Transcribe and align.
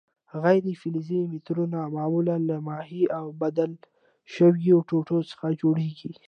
غیر 0.43 0.65
فلزي 0.81 1.19
مترونه 1.33 1.79
معمولاً 1.95 2.35
له 2.49 2.55
محې 2.67 3.03
او 3.17 3.25
بدل 3.41 3.71
شویو 4.33 4.77
ټوټو 4.89 5.17
څخه 5.31 5.47
جوړیږي. 5.61 6.11